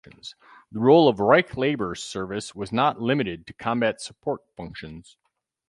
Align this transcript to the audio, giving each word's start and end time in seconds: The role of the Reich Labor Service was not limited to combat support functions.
The 0.71 0.79
role 0.79 1.07
of 1.07 1.17
the 1.17 1.23
Reich 1.23 1.55
Labor 1.55 1.93
Service 1.93 2.55
was 2.55 2.71
not 2.71 2.99
limited 2.99 3.45
to 3.45 3.53
combat 3.53 4.01
support 4.01 4.41
functions. 4.57 5.15